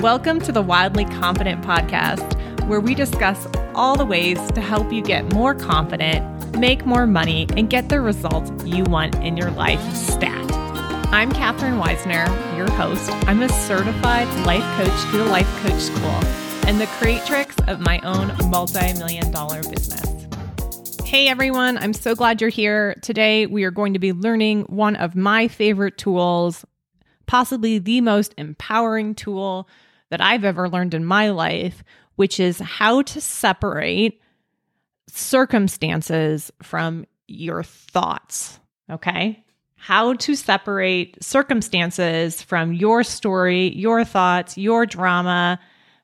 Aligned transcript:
Welcome 0.00 0.38
to 0.42 0.52
the 0.52 0.62
Wildly 0.62 1.06
Confident 1.06 1.64
podcast, 1.64 2.68
where 2.68 2.78
we 2.78 2.94
discuss 2.94 3.48
all 3.74 3.96
the 3.96 4.06
ways 4.06 4.38
to 4.52 4.60
help 4.60 4.92
you 4.92 5.02
get 5.02 5.32
more 5.32 5.56
confident, 5.56 6.56
make 6.56 6.86
more 6.86 7.04
money, 7.04 7.48
and 7.56 7.68
get 7.68 7.88
the 7.88 8.00
results 8.00 8.52
you 8.64 8.84
want 8.84 9.16
in 9.16 9.36
your 9.36 9.50
life 9.50 9.80
stat. 9.96 10.52
I'm 11.12 11.32
Katherine 11.32 11.80
Weissner, 11.80 12.26
your 12.56 12.70
host. 12.70 13.10
I'm 13.26 13.42
a 13.42 13.48
certified 13.48 14.28
life 14.46 14.62
coach 14.76 15.10
through 15.10 15.24
the 15.24 15.30
Life 15.30 15.48
Coach 15.62 15.80
School 15.80 16.14
and 16.68 16.80
the 16.80 16.86
creatrix 16.86 17.56
of 17.66 17.80
my 17.80 17.98
own 18.04 18.28
multi 18.48 18.92
million 18.92 19.32
dollar 19.32 19.64
business. 19.64 20.28
Hey 21.02 21.26
everyone, 21.26 21.76
I'm 21.76 21.92
so 21.92 22.14
glad 22.14 22.40
you're 22.40 22.50
here. 22.50 22.94
Today 23.02 23.46
we 23.46 23.64
are 23.64 23.72
going 23.72 23.94
to 23.94 23.98
be 23.98 24.12
learning 24.12 24.62
one 24.68 24.94
of 24.94 25.16
my 25.16 25.48
favorite 25.48 25.98
tools, 25.98 26.64
possibly 27.26 27.80
the 27.80 28.00
most 28.00 28.32
empowering 28.38 29.16
tool 29.16 29.68
that 30.10 30.20
I've 30.20 30.44
ever 30.44 30.68
learned 30.68 30.94
in 30.94 31.04
my 31.04 31.30
life, 31.30 31.82
which 32.16 32.40
is 32.40 32.58
how 32.58 33.02
to 33.02 33.20
separate 33.20 34.20
circumstances 35.08 36.52
from 36.62 37.06
your 37.26 37.62
thoughts. 37.62 38.58
Okay. 38.90 39.44
How 39.76 40.14
to 40.14 40.34
separate 40.34 41.22
circumstances 41.22 42.42
from 42.42 42.72
your 42.72 43.04
story, 43.04 43.74
your 43.74 44.04
thoughts, 44.04 44.58
your 44.58 44.86
drama. 44.86 45.60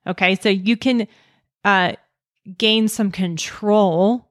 Okay. 0.06 0.36
So 0.36 0.48
you 0.48 0.77
can 0.77 1.08
uh, 1.64 1.94
gain 2.56 2.88
some 2.88 3.10
control 3.10 4.30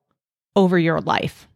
over 0.55 0.77
your 0.77 1.01
life. 1.01 1.47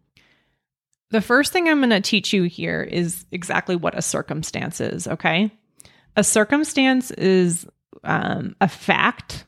The 1.10 1.22
first 1.22 1.54
thing 1.54 1.70
I'm 1.70 1.80
going 1.80 1.92
to 1.92 2.02
teach 2.02 2.34
you 2.34 2.44
here 2.44 2.82
is 2.82 3.26
exactly 3.32 3.76
what 3.76 3.98
a 3.98 4.02
circumstance 4.02 4.82
is, 4.82 5.08
okay? 5.08 5.52
A 6.18 6.24
circumstance 6.24 7.12
is 7.12 7.66
um, 8.04 8.56
a 8.62 8.68
fact. 8.68 9.46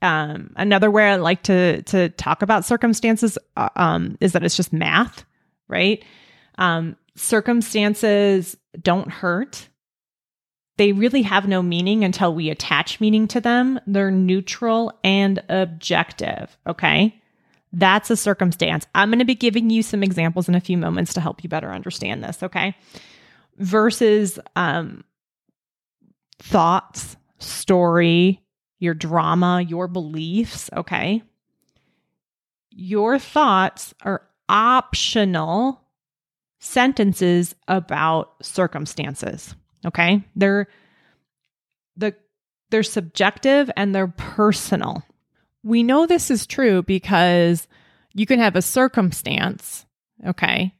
Um, 0.00 0.52
another 0.56 0.90
way 0.90 1.10
I 1.10 1.16
like 1.16 1.44
to 1.44 1.82
to 1.82 2.08
talk 2.10 2.42
about 2.42 2.64
circumstances 2.64 3.38
uh, 3.56 3.68
um, 3.76 4.18
is 4.20 4.32
that 4.32 4.42
it's 4.42 4.56
just 4.56 4.72
math, 4.72 5.24
right? 5.68 6.04
Um, 6.58 6.96
circumstances 7.16 8.56
don't 8.80 9.10
hurt. 9.10 9.68
They 10.78 10.92
really 10.92 11.22
have 11.22 11.46
no 11.46 11.62
meaning 11.62 12.02
until 12.02 12.34
we 12.34 12.50
attach 12.50 13.00
meaning 13.00 13.28
to 13.28 13.40
them. 13.40 13.78
They're 13.86 14.10
neutral 14.10 14.98
and 15.04 15.42
objective, 15.48 16.56
okay? 16.66 17.20
That's 17.72 18.10
a 18.10 18.16
circumstance. 18.16 18.86
I'm 18.94 19.10
going 19.10 19.18
to 19.18 19.24
be 19.24 19.34
giving 19.34 19.70
you 19.70 19.82
some 19.82 20.02
examples 20.02 20.48
in 20.48 20.54
a 20.54 20.60
few 20.60 20.78
moments 20.78 21.14
to 21.14 21.20
help 21.20 21.42
you 21.42 21.48
better 21.48 21.70
understand 21.70 22.24
this, 22.24 22.42
okay? 22.42 22.74
Versus 23.58 24.38
um, 24.56 25.04
thoughts, 26.38 27.16
story, 27.42 28.42
your 28.78 28.94
drama, 28.94 29.64
your 29.66 29.88
beliefs, 29.88 30.70
okay? 30.74 31.22
Your 32.70 33.18
thoughts 33.18 33.94
are 34.02 34.22
optional 34.48 35.80
sentences 36.58 37.54
about 37.68 38.34
circumstances, 38.42 39.54
okay? 39.84 40.24
They're 40.36 40.68
the 41.96 42.14
they're 42.70 42.82
subjective 42.82 43.70
and 43.76 43.94
they're 43.94 44.08
personal. 44.08 45.02
We 45.62 45.82
know 45.82 46.06
this 46.06 46.30
is 46.30 46.46
true 46.46 46.82
because 46.82 47.68
you 48.14 48.26
can 48.26 48.38
have 48.38 48.56
a 48.56 48.62
circumstance, 48.62 49.86
okay? 50.26 50.74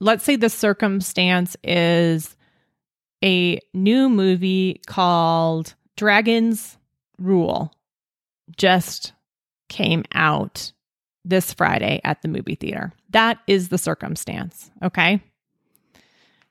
Let's 0.00 0.24
say 0.24 0.36
the 0.36 0.48
circumstance 0.48 1.56
is 1.64 2.36
a 3.24 3.60
new 3.74 4.08
movie 4.08 4.80
called 4.86 5.74
Dragons 5.96 6.78
Rule 7.18 7.72
just 8.56 9.12
came 9.68 10.04
out 10.12 10.72
this 11.24 11.52
Friday 11.52 12.00
at 12.04 12.22
the 12.22 12.28
movie 12.28 12.54
theater. 12.54 12.92
That 13.10 13.38
is 13.46 13.68
the 13.68 13.78
circumstance, 13.78 14.70
okay? 14.82 15.22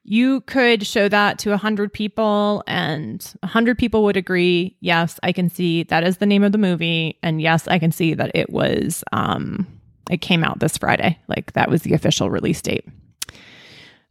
You 0.04 0.42
could 0.42 0.86
show 0.88 1.08
that 1.10 1.38
to 1.40 1.52
100 1.52 1.94
people, 1.94 2.64
and 2.66 3.22
100 3.42 3.78
people 3.78 4.04
would 4.04 4.18
agree, 4.18 4.76
yes, 4.80 5.20
I 5.22 5.32
can 5.32 5.50
see 5.50 5.84
that 5.84 6.04
is 6.04 6.18
the 6.18 6.26
name 6.26 6.44
of 6.44 6.52
the 6.52 6.58
movie. 6.58 7.20
And 7.22 7.40
yes, 7.42 7.68
I 7.68 7.78
can 7.78 7.92
see 7.92 8.16
that 8.16 8.32
it 8.34 8.50
was, 8.50 9.04
um, 9.12 9.68
it 10.10 10.22
came 10.22 10.44
out 10.44 10.60
this 10.60 10.78
Friday. 10.78 11.20
Like 11.28 11.54
that 11.54 11.70
was 11.70 11.84
the 11.84 11.94
official 11.94 12.32
release 12.32 12.62
date. 12.62 12.88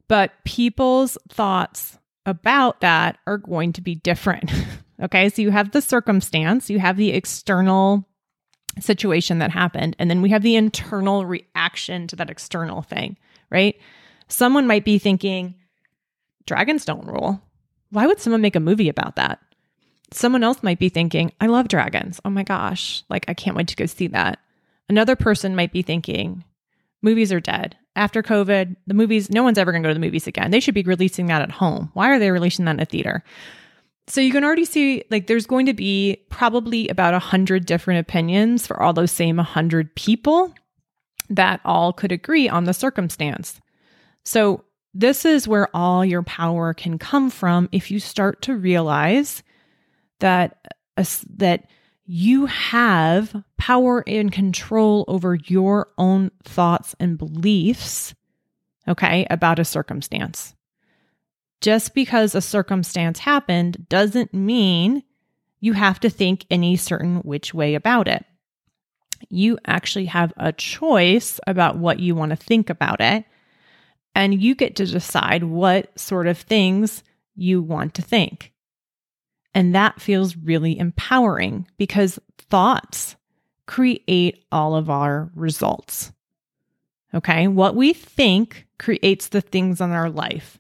But 0.06 0.33
people's 0.44 1.19
thoughts 1.28 1.99
about 2.27 2.81
that 2.81 3.19
are 3.27 3.38
going 3.38 3.72
to 3.72 3.81
be 3.81 3.94
different. 3.97 4.53
okay. 5.03 5.28
So 5.28 5.43
you 5.43 5.50
have 5.50 5.72
the 5.72 5.83
circumstance, 5.83 6.71
you 6.71 6.78
have 6.78 6.97
the 6.97 7.11
external 7.11 8.06
situation 8.78 9.38
that 9.38 9.50
happened, 9.50 9.97
and 9.99 10.11
then 10.11 10.22
we 10.22 10.31
have 10.31 10.43
the 10.43 10.56
internal 10.56 11.27
reaction 11.27 12.06
to 12.09 12.16
that 12.16 12.31
external 12.31 12.83
thing, 12.83 13.16
right? 13.50 13.78
Someone 14.28 14.66
might 14.66 14.84
be 14.84 14.99
thinking, 14.99 15.55
dragons 16.47 16.84
don't 16.84 17.06
rule. 17.06 17.43
Why 17.91 18.06
would 18.06 18.21
someone 18.21 18.41
make 18.41 18.56
a 18.56 18.60
movie 18.60 18.89
about 18.89 19.16
that? 19.16 19.41
Someone 20.12 20.44
else 20.44 20.62
might 20.62 20.78
be 20.78 20.89
thinking, 20.89 21.33
I 21.41 21.47
love 21.47 21.69
dragons. 21.69 22.21
Oh 22.25 22.31
my 22.31 22.43
gosh, 22.43 23.03
like 23.09 23.25
I 23.28 23.34
can't 23.34 23.56
wait 23.56 23.69
to 23.69 23.77
go 23.77 23.87
see 23.87 24.09
that. 24.09 24.39
Another 24.89 25.16
person 25.16 25.56
might 25.56 25.72
be 25.72 25.83
thinking, 25.83 26.44
movies 27.03 27.33
are 27.33 27.41
dead. 27.41 27.77
After 27.97 28.22
COVID, 28.22 28.77
the 28.87 28.94
movies, 28.94 29.31
no 29.31 29.43
one's 29.43 29.59
ever 29.59 29.72
going 29.72 29.83
to 29.83 29.87
go 29.89 29.91
to 29.91 29.99
the 29.99 30.05
movies 30.05 30.27
again. 30.27 30.50
They 30.50 30.60
should 30.60 30.75
be 30.75 30.83
releasing 30.83 31.27
that 31.27 31.43
at 31.43 31.50
home. 31.50 31.91
Why 31.94 32.10
are 32.10 32.19
they 32.19 32.31
releasing 32.31 32.65
that 32.65 32.75
in 32.75 32.81
a 32.81 32.84
theater? 32.84 33.25
So 34.10 34.21
you 34.21 34.32
can 34.32 34.43
already 34.43 34.65
see 34.65 35.04
like 35.09 35.28
there's 35.28 35.47
going 35.47 35.66
to 35.66 35.72
be 35.72 36.25
probably 36.31 36.88
about 36.88 37.15
a 37.15 37.21
hundred 37.21 37.65
different 37.65 38.00
opinions 38.00 38.66
for 38.66 38.82
all 38.82 38.93
those 38.93 39.12
same 39.12 39.38
hundred 39.38 39.94
people 39.94 40.53
that 41.28 41.60
all 41.65 41.93
could 41.93 42.10
agree 42.10 42.48
on 42.48 42.65
the 42.65 42.75
circumstance. 42.75 43.60
So 44.25 44.65
this 44.93 45.25
is 45.25 45.47
where 45.47 45.69
all 45.76 46.04
your 46.04 46.25
power 46.25 46.75
can 46.75 46.98
come 46.98 47.31
from 47.31 47.69
if 47.71 47.93
you 47.93 48.00
start 48.00 48.43
to 48.43 48.56
realize 48.56 49.44
that 50.19 50.59
uh, 50.97 51.04
that 51.37 51.71
you 52.04 52.47
have 52.47 53.44
power 53.59 54.03
and 54.09 54.32
control 54.32 55.04
over 55.06 55.37
your 55.37 55.92
own 55.98 56.32
thoughts 56.42 56.97
and 56.98 57.16
beliefs, 57.16 58.12
okay, 58.88 59.25
about 59.31 59.60
a 59.60 59.65
circumstance. 59.65 60.56
Just 61.60 61.94
because 61.94 62.34
a 62.34 62.41
circumstance 62.41 63.19
happened 63.19 63.88
doesn't 63.88 64.32
mean 64.32 65.03
you 65.60 65.75
have 65.75 66.00
to 66.00 66.10
think 66.10 66.47
any 66.50 66.76
certain 66.76 67.16
which 67.16 67.53
way 67.53 67.75
about 67.75 68.09
it. 68.09 68.25
You 69.28 69.59
actually 69.66 70.06
have 70.06 70.32
a 70.38 70.53
choice 70.53 71.38
about 71.47 71.76
what 71.76 72.00
you 72.00 72.15
want 72.15 72.31
to 72.31 72.37
think 72.37 72.71
about 72.71 73.00
it 73.00 73.25
and 74.15 74.41
you 74.43 74.54
get 74.54 74.76
to 74.76 74.87
decide 74.87 75.44
what 75.44 75.98
sort 75.98 76.26
of 76.26 76.38
things 76.38 77.03
you 77.37 77.62
want 77.62 77.94
to 77.94 78.03
think. 78.03 78.53
And 79.54 79.75
that 79.75 80.00
feels 80.00 80.37
really 80.37 80.78
empowering 80.78 81.66
because 81.77 82.19
thoughts 82.38 83.16
create 83.66 84.44
all 84.50 84.75
of 84.75 84.88
our 84.88 85.31
results. 85.34 86.12
Okay. 87.15 87.48
What 87.48 87.75
we 87.75 87.92
think 87.92 88.66
creates 88.78 89.28
the 89.28 89.41
things 89.41 89.81
in 89.81 89.91
our 89.91 90.09
life. 90.09 90.59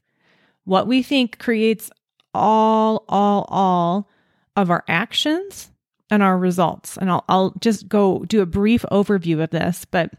What 0.64 0.86
we 0.86 1.02
think 1.02 1.38
creates 1.38 1.90
all, 2.34 3.04
all, 3.08 3.46
all 3.48 4.08
of 4.56 4.70
our 4.70 4.84
actions 4.88 5.70
and 6.10 6.22
our 6.22 6.36
results. 6.36 6.96
And 6.96 7.10
I'll, 7.10 7.24
I'll 7.28 7.54
just 7.60 7.88
go 7.88 8.24
do 8.24 8.42
a 8.42 8.46
brief 8.46 8.84
overview 8.90 9.42
of 9.42 9.50
this, 9.50 9.84
but 9.84 10.12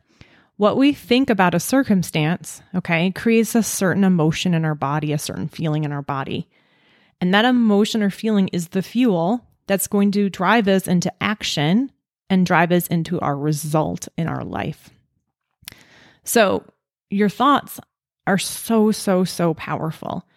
what 0.57 0.77
we 0.77 0.93
think 0.93 1.29
about 1.29 1.55
a 1.55 1.59
circumstance, 1.59 2.61
okay, 2.75 3.11
creates 3.11 3.55
a 3.55 3.63
certain 3.63 4.03
emotion 4.03 4.53
in 4.53 4.63
our 4.63 4.75
body, 4.75 5.11
a 5.11 5.17
certain 5.17 5.47
feeling 5.47 5.83
in 5.83 5.91
our 5.91 6.03
body. 6.03 6.47
And 7.19 7.33
that 7.33 7.45
emotion 7.45 8.03
or 8.03 8.09
feeling 8.09 8.47
is 8.49 8.69
the 8.69 8.83
fuel 8.83 9.45
that's 9.67 9.87
going 9.87 10.11
to 10.11 10.29
drive 10.29 10.67
us 10.67 10.87
into 10.87 11.11
action 11.21 11.91
and 12.29 12.45
drive 12.45 12.71
us 12.71 12.87
into 12.87 13.19
our 13.19 13.35
result 13.35 14.07
in 14.17 14.27
our 14.27 14.43
life. 14.43 14.89
So, 16.23 16.63
your 17.09 17.29
thoughts 17.29 17.79
are 18.27 18.37
so, 18.37 18.91
so, 18.91 19.23
so 19.23 19.53
powerful. 19.55 20.27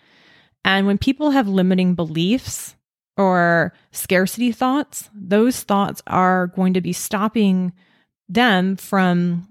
And 0.65 0.87
when 0.87 0.99
people 0.99 1.31
have 1.31 1.47
limiting 1.47 1.95
beliefs 1.95 2.75
or 3.17 3.73
scarcity 3.93 4.51
thoughts, 4.51 5.11
those 5.15 5.63
thoughts 5.63 6.03
are 6.07 6.49
going 6.49 6.75
to 6.75 6.81
be 6.81 6.93
stopping 6.93 7.73
them 8.29 8.77
from 8.77 9.49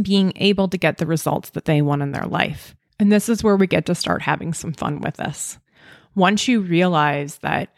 being 0.00 0.32
able 0.36 0.68
to 0.68 0.76
get 0.76 0.98
the 0.98 1.06
results 1.06 1.50
that 1.50 1.66
they 1.66 1.80
want 1.80 2.02
in 2.02 2.12
their 2.12 2.26
life. 2.26 2.74
And 2.98 3.12
this 3.12 3.28
is 3.28 3.44
where 3.44 3.56
we 3.56 3.66
get 3.66 3.86
to 3.86 3.94
start 3.94 4.22
having 4.22 4.52
some 4.52 4.72
fun 4.72 5.00
with 5.00 5.16
this. 5.16 5.58
Once 6.14 6.48
you 6.48 6.60
realize 6.60 7.38
that 7.38 7.72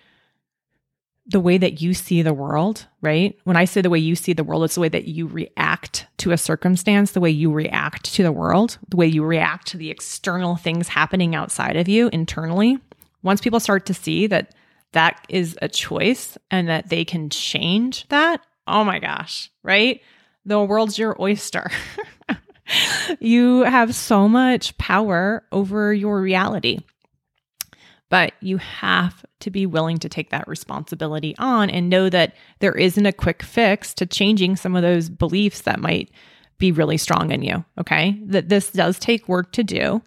the 1.29 1.41
way 1.41 1.59
that 1.59 1.83
you 1.83 1.93
see 1.93 2.23
the 2.23 2.35
world, 2.35 2.87
right? 3.01 3.37
When 3.45 3.57
I 3.57 3.65
say 3.65 3.81
the 3.81 3.91
way 3.91 3.99
you 3.99 4.15
see 4.15 4.33
the 4.33 4.45
world, 4.45 4.65
it's 4.65 4.77
the 4.77 4.81
way 4.81 4.89
that 4.89 5.09
you 5.09 5.27
react 5.27 6.07
to 6.19 6.31
a 6.31 6.39
circumstance, 6.39 7.13
the 7.13 7.21
way 7.21 7.31
you 7.31 7.53
react 7.53 8.15
to 8.15 8.23
the 8.23 8.33
world, 8.33 8.79
the 8.89 8.97
way 8.97 9.07
you 9.07 9.25
react 9.25 9.67
to 9.69 9.77
the 9.77 9.91
external 9.91 10.57
things 10.57 10.89
happening 10.89 11.35
outside 11.35 11.77
of 11.77 11.89
you 11.89 12.09
internally. 12.13 12.79
Once 13.23 13.41
people 13.41 13.59
start 13.59 13.87
to 13.87 13.95
see 13.95 14.29
that 14.29 14.55
that 14.93 15.25
is 15.29 15.59
a 15.61 15.69
choice 15.69 16.39
and 16.51 16.69
that 16.69 16.89
they 16.91 17.05
can 17.05 17.29
change 17.29 18.07
that, 18.09 18.41
oh 18.69 18.85
my 18.85 19.01
gosh, 19.01 19.51
right? 19.65 20.01
The 20.45 20.63
world's 20.63 20.97
your 20.97 21.21
oyster. 21.21 21.71
you 23.21 23.63
have 23.63 23.95
so 23.97 24.29
much 24.29 24.79
power 24.79 25.45
over 25.51 25.93
your 25.93 26.21
reality. 26.21 26.79
But 28.09 28.35
you 28.41 28.59
have 28.59 29.25
to 29.41 29.51
be 29.51 29.67
willing 29.67 29.99
to 29.99 30.09
take 30.09 30.31
that 30.31 30.47
responsibility 30.47 31.35
on 31.39 31.71
and 31.71 31.91
know 31.91 32.09
that 32.09 32.37
there 32.61 32.75
isn't 32.75 33.05
a 33.05 33.13
quick 33.13 33.43
fix 33.43 33.93
to 33.95 34.07
changing 34.07 34.57
some 34.57 34.77
of 34.77 34.83
those 34.83 35.09
beliefs 35.09 35.63
that 35.63 35.81
might 35.81 36.11
be 36.59 36.73
really 36.73 36.97
strong 36.97 37.33
in 37.33 37.43
you. 37.43 37.65
Okay. 37.79 38.19
That 38.25 38.49
this 38.49 38.71
does 38.71 38.99
take 38.99 39.29
work 39.29 39.53
to 39.53 39.65
do. 39.65 40.03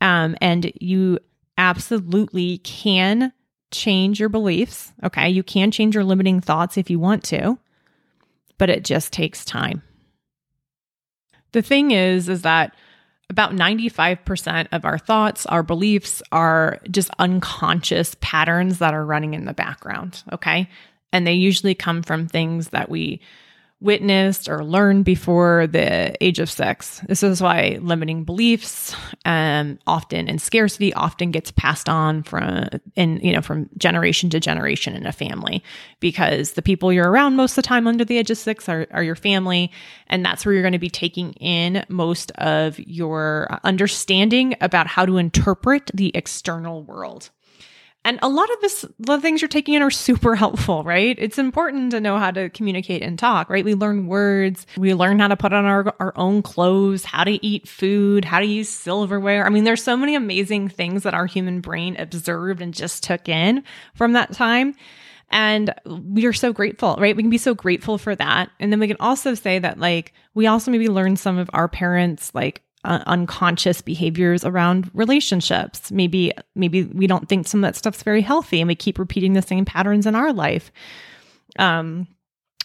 Um, 0.00 0.36
and 0.40 0.72
you 0.80 1.18
absolutely 1.56 2.58
can 2.58 3.32
change 3.70 4.18
your 4.18 4.28
beliefs. 4.28 4.92
Okay. 5.04 5.30
You 5.30 5.42
can 5.42 5.70
change 5.70 5.94
your 5.94 6.04
limiting 6.04 6.40
thoughts 6.40 6.76
if 6.76 6.90
you 6.90 6.98
want 6.98 7.22
to, 7.24 7.58
but 8.58 8.70
it 8.70 8.84
just 8.84 9.12
takes 9.12 9.44
time. 9.44 9.82
The 11.52 11.62
thing 11.62 11.90
is, 11.92 12.28
is 12.28 12.42
that 12.42 12.74
about 13.30 13.52
95% 13.52 14.68
of 14.72 14.84
our 14.84 14.98
thoughts, 14.98 15.46
our 15.46 15.62
beliefs 15.62 16.22
are 16.32 16.80
just 16.90 17.10
unconscious 17.18 18.16
patterns 18.20 18.78
that 18.80 18.92
are 18.92 19.04
running 19.04 19.34
in 19.34 19.44
the 19.44 19.54
background. 19.54 20.22
Okay. 20.32 20.68
And 21.12 21.26
they 21.26 21.34
usually 21.34 21.74
come 21.74 22.02
from 22.02 22.26
things 22.26 22.68
that 22.68 22.88
we 22.90 23.20
witnessed 23.80 24.48
or 24.48 24.62
learned 24.62 25.04
before 25.04 25.66
the 25.66 26.14
age 26.22 26.38
of 26.38 26.50
six. 26.50 27.00
This 27.08 27.22
is 27.22 27.40
why 27.40 27.78
limiting 27.80 28.24
beliefs 28.24 28.94
um, 29.24 29.78
often 29.86 30.28
and 30.28 30.40
scarcity 30.40 30.92
often 30.92 31.30
gets 31.30 31.50
passed 31.50 31.88
on 31.88 32.22
from 32.22 32.68
in 32.94 33.18
you 33.22 33.32
know 33.32 33.40
from 33.40 33.70
generation 33.78 34.28
to 34.30 34.40
generation 34.40 34.94
in 34.94 35.06
a 35.06 35.12
family 35.12 35.64
because 35.98 36.52
the 36.52 36.62
people 36.62 36.92
you're 36.92 37.10
around 37.10 37.36
most 37.36 37.52
of 37.52 37.56
the 37.56 37.62
time 37.62 37.86
under 37.86 38.04
the 38.04 38.18
age 38.18 38.30
of 38.30 38.38
six 38.38 38.68
are, 38.68 38.86
are 38.90 39.02
your 39.02 39.16
family 39.16 39.70
and 40.08 40.24
that's 40.24 40.44
where 40.44 40.52
you're 40.52 40.62
going 40.62 40.72
to 40.72 40.78
be 40.78 40.90
taking 40.90 41.32
in 41.34 41.84
most 41.88 42.30
of 42.32 42.78
your 42.78 43.48
understanding 43.64 44.54
about 44.60 44.86
how 44.86 45.06
to 45.06 45.16
interpret 45.16 45.90
the 45.94 46.10
external 46.14 46.82
world. 46.82 47.30
And 48.02 48.18
a 48.22 48.30
lot 48.30 48.50
of 48.50 48.60
this, 48.62 48.86
the 48.98 49.20
things 49.20 49.42
you're 49.42 49.48
taking 49.48 49.74
in 49.74 49.82
are 49.82 49.90
super 49.90 50.34
helpful, 50.34 50.82
right? 50.84 51.14
It's 51.18 51.38
important 51.38 51.90
to 51.90 52.00
know 52.00 52.18
how 52.18 52.30
to 52.30 52.48
communicate 52.48 53.02
and 53.02 53.18
talk, 53.18 53.50
right? 53.50 53.64
We 53.64 53.74
learn 53.74 54.06
words, 54.06 54.66
we 54.78 54.94
learn 54.94 55.18
how 55.18 55.28
to 55.28 55.36
put 55.36 55.52
on 55.52 55.66
our, 55.66 55.94
our 56.00 56.14
own 56.16 56.40
clothes, 56.40 57.04
how 57.04 57.24
to 57.24 57.46
eat 57.46 57.68
food, 57.68 58.24
how 58.24 58.40
to 58.40 58.46
use 58.46 58.70
silverware. 58.70 59.44
I 59.44 59.50
mean, 59.50 59.64
there's 59.64 59.82
so 59.82 59.98
many 59.98 60.14
amazing 60.14 60.70
things 60.70 61.02
that 61.02 61.12
our 61.12 61.26
human 61.26 61.60
brain 61.60 61.96
observed 61.98 62.62
and 62.62 62.72
just 62.72 63.02
took 63.04 63.28
in 63.28 63.64
from 63.94 64.14
that 64.14 64.32
time. 64.32 64.74
And 65.28 65.74
we 65.84 66.24
are 66.26 66.32
so 66.32 66.52
grateful, 66.54 66.96
right? 66.98 67.14
We 67.14 67.22
can 67.22 67.30
be 67.30 67.38
so 67.38 67.54
grateful 67.54 67.98
for 67.98 68.16
that. 68.16 68.50
And 68.58 68.72
then 68.72 68.80
we 68.80 68.88
can 68.88 68.96
also 68.98 69.34
say 69.34 69.58
that, 69.58 69.78
like, 69.78 70.12
we 70.34 70.46
also 70.46 70.70
maybe 70.70 70.88
learn 70.88 71.16
some 71.16 71.38
of 71.38 71.50
our 71.52 71.68
parents' 71.68 72.34
like 72.34 72.62
uh, 72.84 73.02
unconscious 73.06 73.80
behaviors 73.80 74.44
around 74.44 74.90
relationships. 74.94 75.90
Maybe 75.90 76.32
maybe 76.54 76.84
we 76.84 77.06
don't 77.06 77.28
think 77.28 77.46
some 77.46 77.62
of 77.62 77.68
that 77.68 77.76
stuff's 77.76 78.02
very 78.02 78.22
healthy 78.22 78.60
and 78.60 78.68
we 78.68 78.74
keep 78.74 78.98
repeating 78.98 79.34
the 79.34 79.42
same 79.42 79.64
patterns 79.64 80.06
in 80.06 80.14
our 80.14 80.32
life. 80.32 80.72
Um 81.58 82.06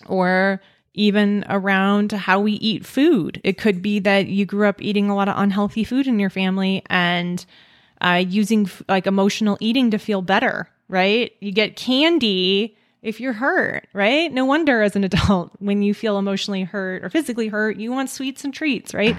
or 0.07 0.62
even 0.94 1.44
around 1.50 2.12
how 2.13 2.39
we 2.39 2.53
eat 2.53 2.85
food. 2.85 3.41
It 3.44 3.57
could 3.57 3.81
be 3.81 4.00
that 4.00 4.27
you 4.27 4.45
grew 4.45 4.67
up 4.67 4.81
eating 4.81 5.09
a 5.09 5.15
lot 5.15 5.27
of 5.27 5.38
unhealthy 5.38 5.83
food 5.83 6.07
in 6.07 6.19
your 6.19 6.29
family 6.29 6.83
and 6.89 7.45
uh, 8.01 8.23
using 8.25 8.65
f- 8.65 8.81
like 8.88 9.06
emotional 9.06 9.57
eating 9.59 9.91
to 9.91 9.97
feel 9.97 10.21
better, 10.21 10.69
right? 10.88 11.33
You 11.41 11.51
get 11.51 11.75
candy 11.75 12.77
if 13.01 13.19
you're 13.19 13.33
hurt, 13.33 13.88
right? 13.94 14.31
No 14.31 14.45
wonder 14.45 14.81
as 14.81 14.95
an 14.95 15.03
adult, 15.06 15.51
when 15.59 15.81
you 15.81 15.94
feel 15.94 16.18
emotionally 16.18 16.63
hurt 16.63 17.03
or 17.03 17.09
physically 17.09 17.50
hurt, 17.50 17.77
you 17.77 17.91
want 17.91 18.09
sweets 18.09 18.44
and 18.44 18.53
treats, 18.53 18.94
right? 18.94 19.18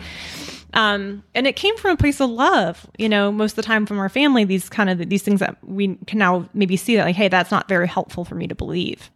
Um, 0.75 1.23
and 1.35 1.47
it 1.47 1.57
came 1.57 1.77
from 1.77 1.93
a 1.93 1.97
place 1.97 2.21
of 2.21 2.29
love, 2.31 2.87
you 2.99 3.09
know, 3.09 3.33
most 3.33 3.53
of 3.53 3.57
the 3.57 3.63
time 3.63 3.87
from 3.87 3.99
our 3.99 4.09
family, 4.09 4.45
these 4.45 4.69
kind 4.69 4.91
of 4.91 5.09
these 5.09 5.23
things 5.23 5.41
that 5.41 5.57
we 5.65 5.97
can 6.07 6.19
now 6.19 6.49
maybe 6.53 6.77
see 6.77 6.97
that 6.97 7.05
like, 7.05 7.17
hey, 7.17 7.29
that's 7.29 7.51
not 7.51 7.69
very 7.69 7.89
helpful 7.89 8.25
for 8.25 8.35
me 8.35 8.47
to 8.47 8.55
believe. 8.55 9.11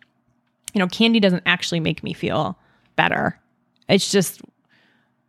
You 0.73 0.79
know, 0.79 0.87
candy 0.87 1.20
doesn't 1.20 1.43
actually 1.47 1.81
make 1.81 2.02
me 2.02 2.12
feel 2.12 2.58
better. 2.97 3.38
It's 3.88 4.11
just 4.11 4.41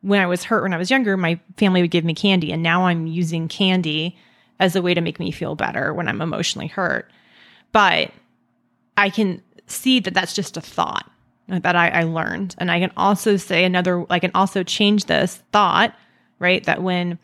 when 0.02 0.22
I 0.22 0.26
was 0.28 0.44
hurt 0.44 0.64
when 0.64 0.74
I 0.74 0.78
was 0.78 0.92
younger, 0.92 1.18
my 1.18 1.40
family 1.58 1.82
would 1.82 1.92
give 1.92 2.06
me 2.06 2.14
candy, 2.14 2.52
and 2.52 2.64
now 2.64 2.86
I'm 2.86 3.08
using 3.08 3.48
candy 3.48 4.18
as 4.60 4.76
a 4.76 4.82
way 4.82 4.94
to 4.94 5.02
make 5.02 5.20
me 5.20 5.32
feel 5.32 5.56
better 5.56 5.94
when 5.94 6.08
I'm 6.08 6.22
emotionally 6.22 6.68
hurt. 6.68 7.12
But 7.72 8.12
I 8.98 9.10
can 9.10 9.42
see 9.68 10.00
that 10.00 10.14
that's 10.14 10.34
just 10.34 10.58
a 10.58 10.62
thought 10.62 11.10
that 11.48 11.76
I, 11.76 11.90
I 11.90 12.04
learned. 12.04 12.56
And 12.58 12.72
I 12.72 12.80
can 12.80 12.92
also 12.96 13.38
say 13.38 13.64
another, 13.64 14.06
I 14.10 14.20
can 14.20 14.32
also 14.36 14.64
change 14.64 15.06
this 15.06 15.42
thought 15.52 15.96
right? 16.42 16.64
That 16.66 16.84
when 16.84 17.20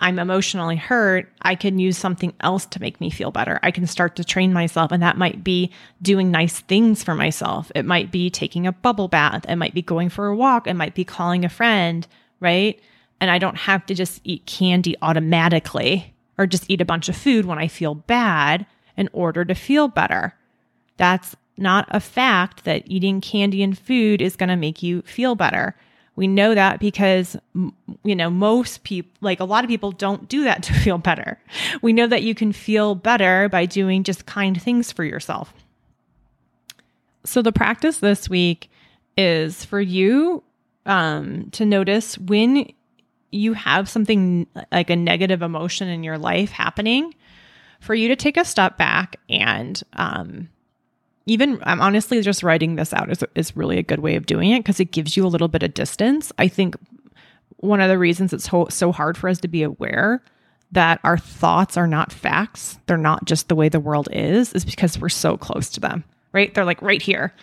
I'm 0.00 0.18
emotionally 0.18 0.76
hurt, 0.76 1.30
I 1.42 1.54
can 1.54 1.78
use 1.78 1.98
something 1.98 2.32
else 2.40 2.64
to 2.66 2.80
make 2.80 3.00
me 3.00 3.10
feel 3.10 3.30
better. 3.30 3.60
I 3.62 3.70
can 3.70 3.86
start 3.86 4.16
to 4.16 4.24
train 4.24 4.52
myself, 4.52 4.92
and 4.92 5.02
that 5.02 5.18
might 5.18 5.44
be 5.44 5.70
doing 6.00 6.30
nice 6.30 6.60
things 6.60 7.02
for 7.02 7.14
myself. 7.14 7.70
It 7.74 7.84
might 7.84 8.10
be 8.10 8.30
taking 8.30 8.66
a 8.66 8.72
bubble 8.72 9.08
bath. 9.08 9.44
It 9.46 9.56
might 9.56 9.74
be 9.74 9.82
going 9.82 10.08
for 10.08 10.28
a 10.28 10.36
walk. 10.36 10.66
It 10.66 10.74
might 10.74 10.94
be 10.94 11.04
calling 11.04 11.44
a 11.44 11.50
friend, 11.50 12.06
right? 12.40 12.80
And 13.20 13.30
I 13.30 13.38
don't 13.38 13.58
have 13.58 13.84
to 13.86 13.94
just 13.94 14.22
eat 14.24 14.46
candy 14.46 14.96
automatically 15.02 16.14
or 16.38 16.46
just 16.46 16.70
eat 16.70 16.80
a 16.80 16.86
bunch 16.86 17.10
of 17.10 17.16
food 17.16 17.44
when 17.44 17.58
I 17.58 17.68
feel 17.68 17.94
bad 17.94 18.64
in 18.96 19.10
order 19.12 19.44
to 19.44 19.54
feel 19.54 19.88
better. 19.88 20.34
That's 20.96 21.36
not 21.58 21.86
a 21.90 22.00
fact 22.00 22.64
that 22.64 22.84
eating 22.86 23.20
candy 23.20 23.62
and 23.62 23.78
food 23.78 24.22
is 24.22 24.36
going 24.36 24.48
to 24.48 24.56
make 24.56 24.82
you 24.82 25.02
feel 25.02 25.34
better. 25.34 25.76
We 26.20 26.28
know 26.28 26.54
that 26.54 26.80
because, 26.80 27.34
you 28.04 28.14
know, 28.14 28.28
most 28.28 28.84
people, 28.84 29.10
like 29.22 29.40
a 29.40 29.44
lot 29.44 29.64
of 29.64 29.68
people, 29.68 29.90
don't 29.90 30.28
do 30.28 30.44
that 30.44 30.62
to 30.64 30.74
feel 30.74 30.98
better. 30.98 31.40
We 31.80 31.94
know 31.94 32.06
that 32.06 32.22
you 32.22 32.34
can 32.34 32.52
feel 32.52 32.94
better 32.94 33.48
by 33.48 33.64
doing 33.64 34.04
just 34.04 34.26
kind 34.26 34.60
things 34.60 34.92
for 34.92 35.02
yourself. 35.02 35.54
So, 37.24 37.40
the 37.40 37.52
practice 37.52 38.00
this 38.00 38.28
week 38.28 38.70
is 39.16 39.64
for 39.64 39.80
you 39.80 40.42
um, 40.84 41.48
to 41.52 41.64
notice 41.64 42.18
when 42.18 42.70
you 43.30 43.54
have 43.54 43.88
something 43.88 44.46
like 44.70 44.90
a 44.90 44.96
negative 44.96 45.40
emotion 45.40 45.88
in 45.88 46.04
your 46.04 46.18
life 46.18 46.50
happening, 46.50 47.14
for 47.80 47.94
you 47.94 48.08
to 48.08 48.16
take 48.16 48.36
a 48.36 48.44
step 48.44 48.76
back 48.76 49.16
and 49.30 49.82
um, 49.94 50.50
even 51.26 51.58
I'm 51.62 51.80
honestly 51.80 52.20
just 52.22 52.42
writing 52.42 52.76
this 52.76 52.92
out 52.92 53.10
is, 53.10 53.24
is 53.34 53.56
really 53.56 53.78
a 53.78 53.82
good 53.82 54.00
way 54.00 54.16
of 54.16 54.26
doing 54.26 54.50
it 54.50 54.60
because 54.60 54.80
it 54.80 54.92
gives 54.92 55.16
you 55.16 55.24
a 55.24 55.28
little 55.28 55.48
bit 55.48 55.62
of 55.62 55.74
distance. 55.74 56.32
I 56.38 56.48
think 56.48 56.76
one 57.58 57.80
of 57.80 57.88
the 57.88 57.98
reasons 57.98 58.32
it's 58.32 58.48
so, 58.48 58.66
so 58.70 58.90
hard 58.92 59.16
for 59.16 59.28
us 59.28 59.38
to 59.40 59.48
be 59.48 59.62
aware 59.62 60.22
that 60.72 61.00
our 61.04 61.18
thoughts 61.18 61.76
are 61.76 61.86
not 61.86 62.12
facts, 62.12 62.78
they're 62.86 62.96
not 62.96 63.24
just 63.24 63.48
the 63.48 63.54
way 63.54 63.68
the 63.68 63.80
world 63.80 64.08
is, 64.12 64.52
is 64.52 64.64
because 64.64 64.98
we're 64.98 65.08
so 65.08 65.36
close 65.36 65.68
to 65.70 65.80
them, 65.80 66.04
right? 66.32 66.54
They're 66.54 66.64
like 66.64 66.80
right 66.80 67.02
here. 67.02 67.34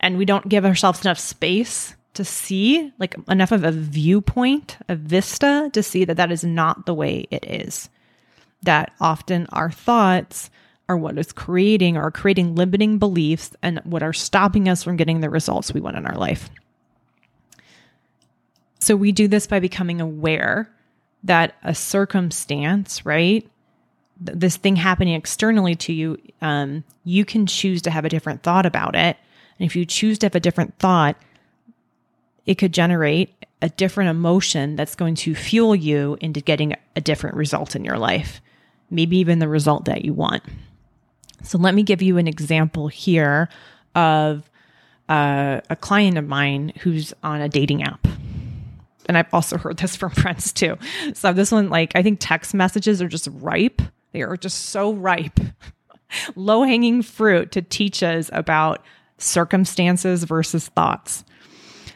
And 0.00 0.16
we 0.16 0.24
don't 0.24 0.48
give 0.48 0.64
ourselves 0.64 1.04
enough 1.04 1.18
space 1.18 1.96
to 2.14 2.24
see, 2.24 2.92
like 2.98 3.16
enough 3.28 3.52
of 3.52 3.64
a 3.64 3.72
viewpoint, 3.72 4.76
a 4.88 4.94
vista 4.94 5.70
to 5.72 5.82
see 5.82 6.04
that 6.04 6.16
that 6.16 6.30
is 6.30 6.44
not 6.44 6.86
the 6.86 6.94
way 6.94 7.26
it 7.30 7.44
is. 7.44 7.88
That 8.62 8.92
often 9.00 9.46
our 9.52 9.70
thoughts 9.70 10.50
are 10.88 10.96
what 10.96 11.18
is 11.18 11.32
creating 11.32 11.96
or 11.96 12.10
creating 12.10 12.54
limiting 12.54 12.98
beliefs 12.98 13.54
and 13.62 13.80
what 13.84 14.02
are 14.02 14.12
stopping 14.12 14.68
us 14.68 14.82
from 14.82 14.96
getting 14.96 15.20
the 15.20 15.30
results 15.30 15.72
we 15.72 15.80
want 15.80 15.96
in 15.96 16.06
our 16.06 16.16
life. 16.16 16.50
So 18.78 18.96
we 18.96 19.12
do 19.12 19.28
this 19.28 19.46
by 19.46 19.60
becoming 19.60 20.00
aware 20.00 20.70
that 21.24 21.56
a 21.62 21.74
circumstance, 21.74 23.04
right? 23.04 23.46
This 24.20 24.56
thing 24.56 24.76
happening 24.76 25.14
externally 25.14 25.74
to 25.76 25.92
you, 25.92 26.18
um, 26.40 26.84
you 27.04 27.24
can 27.24 27.46
choose 27.46 27.82
to 27.82 27.90
have 27.90 28.04
a 28.04 28.08
different 28.08 28.42
thought 28.42 28.66
about 28.66 28.94
it. 28.94 29.16
And 29.58 29.66
if 29.66 29.76
you 29.76 29.84
choose 29.84 30.18
to 30.20 30.26
have 30.26 30.34
a 30.34 30.40
different 30.40 30.78
thought, 30.78 31.16
it 32.46 32.54
could 32.56 32.72
generate 32.72 33.34
a 33.60 33.68
different 33.68 34.10
emotion 34.10 34.76
that's 34.76 34.94
going 34.94 35.16
to 35.16 35.34
fuel 35.34 35.74
you 35.74 36.16
into 36.20 36.40
getting 36.40 36.74
a 36.96 37.00
different 37.00 37.36
result 37.36 37.76
in 37.76 37.84
your 37.84 37.98
life, 37.98 38.40
maybe 38.90 39.18
even 39.18 39.38
the 39.38 39.48
result 39.48 39.84
that 39.84 40.04
you 40.04 40.14
want. 40.14 40.42
So 41.48 41.56
let 41.56 41.74
me 41.74 41.82
give 41.82 42.02
you 42.02 42.18
an 42.18 42.28
example 42.28 42.88
here 42.88 43.48
of 43.94 44.50
uh, 45.08 45.62
a 45.70 45.76
client 45.76 46.18
of 46.18 46.28
mine 46.28 46.74
who's 46.80 47.14
on 47.22 47.40
a 47.40 47.48
dating 47.48 47.82
app. 47.82 48.06
And 49.06 49.16
I've 49.16 49.32
also 49.32 49.56
heard 49.56 49.78
this 49.78 49.96
from 49.96 50.10
friends 50.10 50.52
too. 50.52 50.76
So 51.14 51.32
this 51.32 51.50
one, 51.50 51.70
like, 51.70 51.92
I 51.94 52.02
think 52.02 52.18
text 52.20 52.52
messages 52.52 53.00
are 53.00 53.08
just 53.08 53.28
ripe. 53.32 53.80
They 54.12 54.20
are 54.20 54.36
just 54.36 54.66
so 54.66 54.92
ripe, 54.92 55.40
low 56.36 56.64
hanging 56.64 57.00
fruit 57.00 57.50
to 57.52 57.62
teach 57.62 58.02
us 58.02 58.28
about 58.34 58.84
circumstances 59.16 60.24
versus 60.24 60.68
thoughts. 60.68 61.24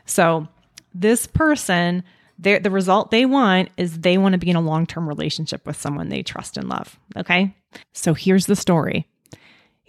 So 0.06 0.48
this 0.94 1.26
person, 1.26 2.04
the 2.38 2.58
result 2.70 3.10
they 3.10 3.26
want 3.26 3.68
is 3.76 3.98
they 3.98 4.16
want 4.16 4.32
to 4.32 4.38
be 4.38 4.48
in 4.48 4.56
a 4.56 4.62
long 4.62 4.86
term 4.86 5.06
relationship 5.06 5.66
with 5.66 5.76
someone 5.78 6.08
they 6.08 6.22
trust 6.22 6.56
and 6.56 6.70
love. 6.70 6.98
Okay. 7.18 7.54
So 7.92 8.14
here's 8.14 8.46
the 8.46 8.56
story 8.56 9.06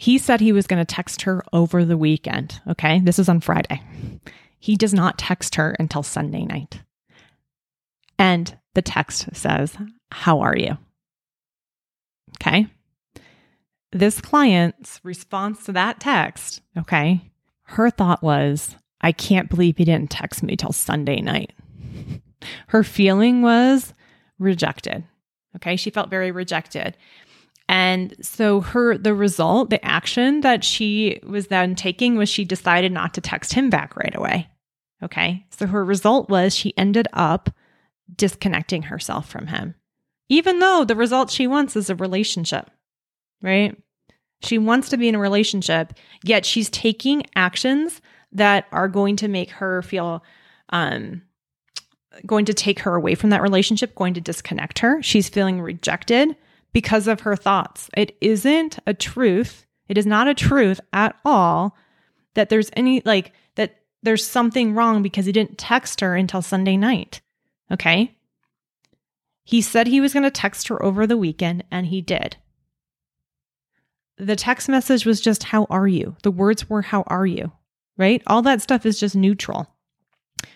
He 0.04 0.18
said 0.18 0.42
he 0.42 0.52
was 0.52 0.68
going 0.68 0.86
to 0.86 0.96
text 0.96 1.22
her 1.22 1.46
over 1.54 1.86
the 1.86 1.98
weekend. 1.98 2.60
Okay. 2.68 3.00
This 3.00 3.20
is 3.20 3.30
on 3.30 3.40
Friday. 3.40 3.82
He 4.60 4.76
does 4.76 4.94
not 4.94 5.18
text 5.18 5.56
her 5.56 5.78
until 5.80 6.04
Sunday 6.04 6.44
night. 6.44 6.82
And 8.20 8.58
the 8.74 8.82
text 8.82 9.34
says, 9.34 9.78
How 10.12 10.42
are 10.42 10.58
you? 10.58 10.78
Okay. 12.36 12.68
This 13.94 14.20
client's 14.20 15.00
response 15.06 15.64
to 15.68 15.72
that 15.72 16.02
text, 16.02 16.60
okay, 16.78 17.22
her 17.68 17.90
thought 17.90 18.22
was, 18.22 18.76
I 19.00 19.14
can't 19.14 19.50
believe 19.50 19.78
he 19.78 19.86
didn't 19.86 20.10
text 20.10 20.44
me 20.44 20.58
till 20.58 20.74
Sunday 20.74 21.22
night. 21.22 21.54
Her 22.68 22.84
feeling 22.84 23.42
was 23.42 23.94
rejected. 24.38 25.06
Okay. 25.56 25.78
She 25.78 25.92
felt 25.92 26.10
very 26.10 26.32
rejected. 26.32 26.98
And 27.70 28.14
so 28.22 28.62
her 28.62 28.98
the 28.98 29.14
result, 29.14 29.70
the 29.70 29.84
action 29.86 30.42
that 30.42 30.64
she 30.64 31.20
was 31.26 31.48
then 31.48 31.76
taking 31.76 32.16
was 32.16 32.30
she 32.30 32.46
decided 32.46 32.92
not 32.92 33.14
to 33.14 33.22
text 33.22 33.54
him 33.54 33.70
back 33.70 33.96
right 33.96 34.16
away. 34.16 34.50
Okay. 35.02 35.46
So 35.52 35.68
her 35.68 35.84
result 35.84 36.30
was 36.30 36.56
she 36.56 36.78
ended 36.78 37.08
up 37.14 37.50
disconnecting 38.16 38.84
herself 38.84 39.30
from 39.30 39.48
him. 39.48 39.76
Even 40.30 40.60
though 40.60 40.86
the 40.86 40.96
result 40.96 41.30
she 41.30 41.48
wants 41.48 41.76
is 41.76 41.90
a 41.90 41.96
relationship. 41.96 42.70
Right? 43.42 43.78
She 44.42 44.58
wants 44.58 44.90
to 44.90 44.98
be 44.98 45.08
in 45.08 45.16
a 45.16 45.20
relationship, 45.20 45.94
yet 46.24 46.46
she's 46.46 46.70
taking 46.70 47.26
actions 47.36 48.02
that 48.34 48.66
are 48.72 48.90
going 48.90 49.16
to 49.18 49.28
make 49.28 49.52
her 49.52 49.82
feel 49.82 50.24
um 50.70 51.22
going 52.26 52.46
to 52.46 52.54
take 52.54 52.80
her 52.80 52.96
away 52.96 53.16
from 53.16 53.32
that 53.32 53.42
relationship, 53.42 53.96
going 53.96 54.14
to 54.14 54.22
disconnect 54.22 54.80
her. 54.80 55.02
She's 55.02 55.30
feeling 55.30 55.62
rejected 55.62 56.36
because 56.74 57.08
of 57.08 57.22
her 57.22 57.36
thoughts. 57.36 57.90
It 57.96 58.18
isn't 58.20 58.80
a 58.86 58.94
truth. 58.94 59.66
It 59.88 59.98
is 59.98 60.06
not 60.06 60.28
a 60.28 60.34
truth 60.34 60.82
at 60.92 61.16
all 61.24 61.78
that 62.34 62.50
there's 62.50 62.72
any, 62.74 63.02
like, 63.06 63.32
that 63.56 63.82
there's 64.02 64.26
something 64.26 64.74
wrong 64.74 65.04
because 65.04 65.26
he 65.26 65.32
didn't 65.32 65.58
text 65.58 66.02
her 66.02 66.16
until 66.16 66.42
Sunday 66.42 66.78
night. 66.78 67.22
Okay. 67.72 68.18
He 69.44 69.62
said 69.62 69.88
he 69.88 70.02
was 70.02 70.14
going 70.14 70.24
to 70.24 70.32
text 70.32 70.68
her 70.70 70.82
over 70.84 71.06
the 71.06 71.18
weekend, 71.18 71.64
and 71.70 71.88
he 71.88 72.02
did. 72.02 72.38
The 74.18 74.36
text 74.36 74.70
message 74.70 75.06
was 75.06 75.22
just, 75.22 75.44
How 75.44 75.66
are 75.70 75.88
you? 75.88 76.16
The 76.24 76.32
words 76.32 76.70
were, 76.70 76.82
How 76.82 77.04
are 77.08 77.26
you? 77.26 77.52
Right? 77.98 78.24
All 78.26 78.42
that 78.44 78.62
stuff 78.62 78.86
is 78.86 79.00
just 79.00 79.16
neutral. 79.16 79.73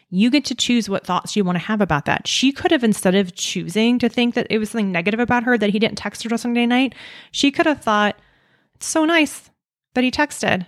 You 0.10 0.30
get 0.30 0.46
to 0.46 0.56
choose 0.56 0.90
what 0.90 1.06
thoughts 1.06 1.36
you 1.36 1.44
want 1.44 1.58
to 1.58 1.66
have 1.66 1.82
about 1.82 2.06
that. 2.06 2.28
She 2.28 2.52
could 2.52 2.72
have, 2.72 2.84
instead 2.84 3.14
of 3.14 3.36
choosing 3.36 4.00
to 4.00 4.08
think 4.08 4.36
that 4.36 4.48
it 4.50 4.58
was 4.58 4.70
something 4.70 4.92
negative 4.92 5.20
about 5.20 5.44
her 5.44 5.58
that 5.58 5.72
he 5.72 5.80
didn't 5.80 5.98
text 5.98 6.24
her 6.24 6.30
till 6.30 6.38
Sunday 6.38 6.66
night, 6.66 6.96
she 7.32 7.52
could 7.52 7.66
have 7.66 7.82
thought, 7.82 8.18
it's 8.76 8.86
so 8.86 9.04
nice 9.04 9.50
that 9.96 10.04
he 10.04 10.12
texted. 10.12 10.66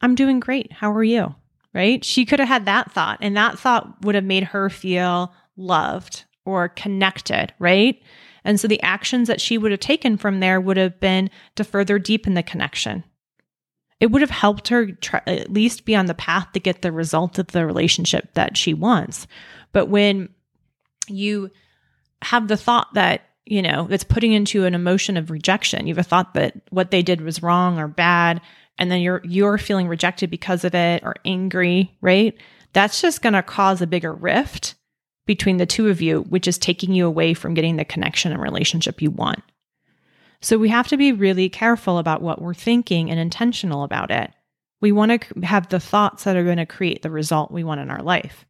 I'm 0.00 0.16
doing 0.16 0.40
great. 0.40 0.72
How 0.72 0.90
are 0.92 1.04
you? 1.04 1.34
Right? 1.72 2.04
She 2.04 2.26
could 2.26 2.40
have 2.40 2.48
had 2.48 2.64
that 2.66 2.92
thought, 2.92 3.18
and 3.20 3.36
that 3.36 3.58
thought 3.58 4.04
would 4.04 4.14
have 4.14 4.24
made 4.24 4.44
her 4.44 4.68
feel 4.68 5.32
loved 5.56 6.24
or 6.44 6.68
connected, 6.68 7.54
right? 7.58 8.02
And 8.44 8.58
so 8.58 8.66
the 8.66 8.82
actions 8.82 9.28
that 9.28 9.40
she 9.40 9.56
would 9.56 9.70
have 9.70 9.80
taken 9.80 10.16
from 10.16 10.40
there 10.40 10.60
would 10.60 10.76
have 10.76 10.98
been 10.98 11.30
to 11.54 11.64
further 11.64 11.98
deepen 11.98 12.34
the 12.34 12.42
connection 12.42 13.04
it 14.02 14.10
would 14.10 14.20
have 14.20 14.30
helped 14.30 14.66
her 14.66 14.90
try, 14.90 15.22
at 15.28 15.52
least 15.52 15.84
be 15.84 15.94
on 15.94 16.06
the 16.06 16.14
path 16.14 16.50
to 16.52 16.58
get 16.58 16.82
the 16.82 16.90
result 16.90 17.38
of 17.38 17.46
the 17.46 17.64
relationship 17.64 18.34
that 18.34 18.56
she 18.56 18.74
wants. 18.74 19.28
But 19.70 19.86
when 19.86 20.28
you 21.06 21.52
have 22.20 22.48
the 22.48 22.56
thought 22.56 22.92
that, 22.94 23.22
you 23.46 23.62
know, 23.62 23.86
that's 23.86 24.02
putting 24.02 24.32
into 24.32 24.64
an 24.64 24.74
emotion 24.74 25.16
of 25.16 25.30
rejection, 25.30 25.86
you 25.86 25.94
have 25.94 26.04
a 26.04 26.08
thought 26.08 26.34
that 26.34 26.54
what 26.70 26.90
they 26.90 27.02
did 27.02 27.20
was 27.20 27.44
wrong 27.44 27.78
or 27.78 27.86
bad, 27.86 28.40
and 28.76 28.90
then 28.90 29.02
you're 29.02 29.20
you're 29.22 29.56
feeling 29.56 29.86
rejected 29.86 30.30
because 30.30 30.64
of 30.64 30.74
it 30.74 31.04
or 31.04 31.14
angry, 31.24 31.96
right? 32.00 32.34
That's 32.72 33.00
just 33.00 33.22
going 33.22 33.34
to 33.34 33.42
cause 33.44 33.82
a 33.82 33.86
bigger 33.86 34.12
rift 34.12 34.74
between 35.26 35.58
the 35.58 35.66
two 35.66 35.90
of 35.90 36.02
you, 36.02 36.22
which 36.22 36.48
is 36.48 36.58
taking 36.58 36.92
you 36.92 37.06
away 37.06 37.34
from 37.34 37.54
getting 37.54 37.76
the 37.76 37.84
connection 37.84 38.32
and 38.32 38.42
relationship 38.42 39.00
you 39.00 39.12
want. 39.12 39.44
So 40.42 40.58
we 40.58 40.68
have 40.70 40.88
to 40.88 40.96
be 40.96 41.12
really 41.12 41.48
careful 41.48 41.98
about 41.98 42.20
what 42.20 42.42
we're 42.42 42.52
thinking 42.52 43.10
and 43.10 43.18
intentional 43.18 43.84
about 43.84 44.10
it. 44.10 44.32
We 44.80 44.90
want 44.90 45.22
to 45.22 45.40
have 45.46 45.68
the 45.68 45.78
thoughts 45.78 46.24
that 46.24 46.36
are 46.36 46.44
going 46.44 46.56
to 46.56 46.66
create 46.66 47.02
the 47.02 47.10
result 47.10 47.52
we 47.52 47.62
want 47.62 47.80
in 47.80 47.90
our 47.90 48.02
life. 48.02 48.44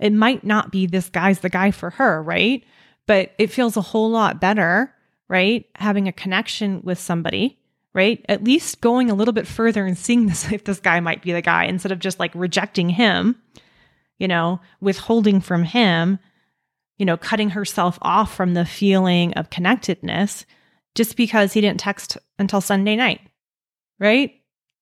It 0.00 0.12
might 0.12 0.42
not 0.42 0.72
be 0.72 0.86
this 0.86 1.08
guy's 1.08 1.40
the 1.40 1.48
guy 1.48 1.70
for 1.70 1.90
her, 1.90 2.20
right? 2.20 2.64
But 3.06 3.32
it 3.38 3.52
feels 3.52 3.76
a 3.76 3.82
whole 3.82 4.10
lot 4.10 4.40
better, 4.40 4.92
right? 5.28 5.64
Having 5.76 6.08
a 6.08 6.12
connection 6.12 6.80
with 6.82 6.98
somebody, 6.98 7.60
right? 7.94 8.24
At 8.28 8.42
least 8.42 8.80
going 8.80 9.08
a 9.08 9.14
little 9.14 9.32
bit 9.32 9.46
further 9.46 9.86
and 9.86 9.96
seeing 9.96 10.26
this 10.28 10.50
if 10.50 10.64
this 10.64 10.80
guy 10.80 10.98
might 10.98 11.22
be 11.22 11.32
the 11.32 11.42
guy 11.42 11.64
instead 11.64 11.92
of 11.92 12.00
just 12.00 12.18
like 12.18 12.32
rejecting 12.34 12.90
him, 12.90 13.40
you 14.18 14.26
know, 14.26 14.60
withholding 14.80 15.40
from 15.40 15.62
him, 15.62 16.18
you 16.98 17.06
know, 17.06 17.16
cutting 17.16 17.50
herself 17.50 17.98
off 18.02 18.34
from 18.34 18.54
the 18.54 18.66
feeling 18.66 19.32
of 19.34 19.50
connectedness 19.50 20.44
just 20.96 21.16
because 21.16 21.52
he 21.52 21.60
didn't 21.60 21.78
text 21.78 22.18
until 22.38 22.60
Sunday 22.60 22.96
night, 22.96 23.20
right? 24.00 24.34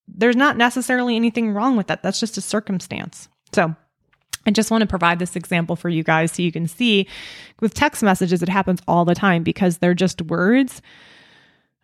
There's 0.09 0.37
not 0.37 0.57
necessarily 0.57 1.17
anything 1.17 1.53
wrong 1.53 1.77
with 1.77 1.89
that. 1.89 2.03
That's 2.03 2.21
just 2.21 2.39
a 2.39 2.41
circumstance. 2.41 3.29
So, 3.53 3.75
I 4.47 4.51
just 4.51 4.71
want 4.71 4.83
to 4.83 4.87
provide 4.87 5.19
this 5.19 5.37
example 5.37 5.75
for 5.75 5.89
you 5.89 6.03
guys 6.03 6.33
so 6.33 6.43
you 6.43 6.53
can 6.53 6.69
see 6.69 7.07
with 7.61 7.75
text 7.75 8.03
messages, 8.03 8.43
it 8.43 8.49
happens 8.49 8.81
all 8.87 9.05
the 9.05 9.15
time 9.15 9.43
because 9.43 9.79
they're 9.79 9.95
just 9.95 10.21
words. 10.23 10.83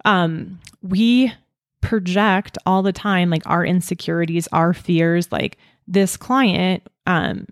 Um, 0.05 0.61
we 0.83 1.33
project 1.81 2.59
all 2.67 2.83
the 2.83 2.93
time 2.93 3.31
like 3.31 3.43
our 3.47 3.65
insecurities, 3.65 4.47
our 4.53 4.75
fears. 4.75 5.33
Like 5.33 5.57
this 5.87 6.17
client, 6.17 6.87
um, 7.07 7.47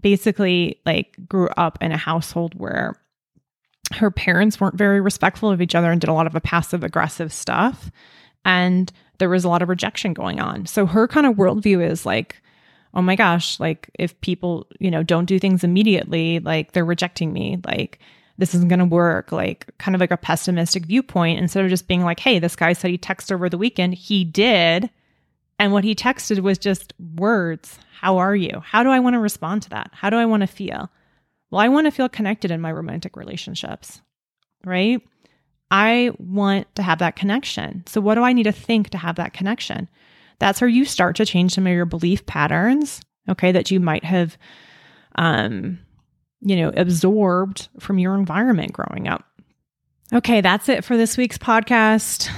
basically 0.00 0.80
like 0.84 1.16
grew 1.28 1.48
up 1.56 1.78
in 1.80 1.92
a 1.92 1.96
household 1.96 2.54
where 2.54 2.96
her 3.94 4.10
parents 4.10 4.60
weren't 4.60 4.76
very 4.76 5.00
respectful 5.00 5.50
of 5.50 5.60
each 5.60 5.74
other 5.74 5.90
and 5.90 6.00
did 6.00 6.10
a 6.10 6.14
lot 6.14 6.26
of 6.26 6.34
a 6.34 6.40
passive 6.40 6.84
aggressive 6.84 7.32
stuff. 7.32 7.90
And 8.44 8.92
there 9.18 9.28
was 9.28 9.44
a 9.44 9.48
lot 9.48 9.62
of 9.62 9.68
rejection 9.68 10.14
going 10.14 10.40
on. 10.40 10.66
So 10.66 10.86
her 10.86 11.06
kind 11.08 11.26
of 11.26 11.36
worldview 11.36 11.88
is 11.88 12.06
like, 12.06 12.42
oh 12.94 13.02
my 13.02 13.16
gosh, 13.16 13.58
like 13.58 13.90
if 13.94 14.20
people, 14.20 14.66
you 14.78 14.90
know, 14.90 15.02
don't 15.02 15.26
do 15.26 15.38
things 15.38 15.64
immediately, 15.64 16.40
like 16.40 16.72
they're 16.72 16.84
rejecting 16.84 17.32
me, 17.32 17.58
like 17.64 17.98
this 18.38 18.54
isn't 18.54 18.68
going 18.68 18.78
to 18.78 18.84
work, 18.84 19.32
like 19.32 19.66
kind 19.78 19.94
of 19.94 20.00
like 20.00 20.10
a 20.10 20.16
pessimistic 20.16 20.86
viewpoint 20.86 21.38
instead 21.38 21.64
of 21.64 21.70
just 21.70 21.88
being 21.88 22.02
like, 22.02 22.20
hey, 22.20 22.38
this 22.38 22.56
guy 22.56 22.72
said 22.72 22.90
he 22.90 22.98
texted 22.98 23.32
over 23.32 23.48
the 23.48 23.58
weekend. 23.58 23.94
He 23.94 24.24
did. 24.24 24.90
And 25.58 25.72
what 25.72 25.84
he 25.84 25.94
texted 25.94 26.40
was 26.40 26.58
just 26.58 26.92
words. 27.16 27.78
How 28.00 28.18
are 28.18 28.34
you? 28.34 28.60
How 28.64 28.82
do 28.82 28.90
I 28.90 28.98
want 28.98 29.14
to 29.14 29.20
respond 29.20 29.62
to 29.62 29.70
that? 29.70 29.90
How 29.92 30.10
do 30.10 30.16
I 30.16 30.26
want 30.26 30.40
to 30.40 30.46
feel? 30.48 30.90
Well, 31.52 31.60
I 31.60 31.68
want 31.68 31.86
to 31.86 31.90
feel 31.90 32.08
connected 32.08 32.50
in 32.50 32.62
my 32.62 32.72
romantic 32.72 33.14
relationships, 33.14 34.00
right? 34.64 35.02
I 35.70 36.10
want 36.18 36.74
to 36.76 36.82
have 36.82 36.98
that 37.00 37.14
connection. 37.14 37.84
So, 37.86 38.00
what 38.00 38.14
do 38.14 38.22
I 38.22 38.32
need 38.32 38.44
to 38.44 38.52
think 38.52 38.88
to 38.90 38.98
have 38.98 39.16
that 39.16 39.34
connection? 39.34 39.88
That's 40.38 40.62
where 40.62 40.68
you 40.68 40.86
start 40.86 41.14
to 41.16 41.26
change 41.26 41.54
some 41.54 41.66
of 41.66 41.72
your 41.74 41.84
belief 41.84 42.24
patterns, 42.24 43.02
okay, 43.28 43.52
that 43.52 43.70
you 43.70 43.80
might 43.80 44.02
have, 44.02 44.38
um, 45.16 45.78
you 46.40 46.56
know, 46.56 46.72
absorbed 46.74 47.68
from 47.78 47.98
your 47.98 48.14
environment 48.14 48.72
growing 48.72 49.06
up. 49.06 49.24
Okay, 50.10 50.40
that's 50.40 50.70
it 50.70 50.84
for 50.84 50.96
this 50.96 51.18
week's 51.18 51.38
podcast. 51.38 52.30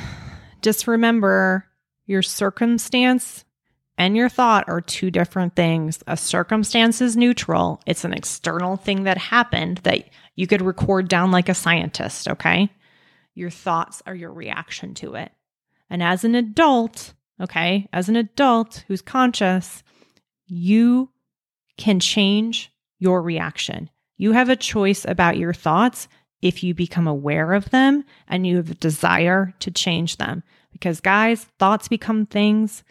Just 0.61 0.88
remember 0.88 1.66
your 2.06 2.23
circumstance 2.23 3.43
and 3.96 4.16
your 4.16 4.28
thought 4.28 4.68
are 4.68 4.80
two 4.80 5.10
different 5.10 5.54
things. 5.54 6.02
A 6.06 6.16
circumstance 6.16 7.00
is 7.00 7.16
neutral, 7.16 7.80
it's 7.86 8.04
an 8.04 8.12
external 8.12 8.76
thing 8.76 9.04
that 9.04 9.18
happened 9.18 9.78
that 9.78 10.08
you 10.36 10.46
could 10.46 10.62
record 10.62 11.08
down 11.08 11.30
like 11.30 11.48
a 11.48 11.54
scientist, 11.54 12.28
okay? 12.28 12.70
Your 13.34 13.50
thoughts 13.50 14.02
are 14.06 14.14
your 14.14 14.32
reaction 14.32 14.94
to 14.94 15.14
it. 15.14 15.32
And 15.90 16.02
as 16.02 16.24
an 16.24 16.34
adult, 16.34 17.14
okay, 17.40 17.88
as 17.92 18.08
an 18.08 18.16
adult 18.16 18.84
who's 18.88 19.02
conscious, 19.02 19.82
you 20.46 21.10
can 21.76 22.00
change 22.00 22.72
your 22.98 23.22
reaction. 23.22 23.90
You 24.16 24.32
have 24.32 24.48
a 24.48 24.56
choice 24.56 25.04
about 25.04 25.36
your 25.36 25.52
thoughts 25.52 26.08
if 26.40 26.62
you 26.62 26.74
become 26.74 27.06
aware 27.06 27.52
of 27.52 27.70
them 27.70 28.04
and 28.28 28.46
you 28.46 28.56
have 28.56 28.70
a 28.70 28.74
desire 28.74 29.54
to 29.60 29.70
change 29.70 30.16
them. 30.18 30.42
Because, 30.72 31.00
guys, 31.00 31.44
thoughts 31.58 31.88
become 31.88 32.26
things 32.26 32.84